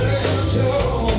Angel. 0.00 1.09